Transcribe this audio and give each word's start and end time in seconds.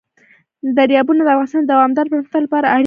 دریابونه 0.77 1.21
د 1.23 1.27
افغانستان 1.35 1.61
د 1.65 1.69
دوامداره 1.73 2.09
پرمختګ 2.11 2.41
لپاره 2.45 2.65
اړین 2.67 2.77
دي. 2.77 2.79